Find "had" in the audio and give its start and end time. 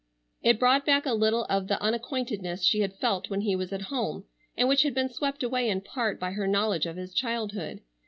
2.79-2.95, 4.81-4.95